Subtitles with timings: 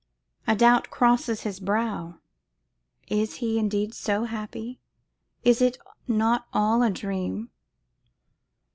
[0.47, 2.17] A doubt crosses his brow.
[3.07, 4.79] Is he indeed so happy;
[5.43, 5.77] is it
[6.07, 7.51] not all a dream?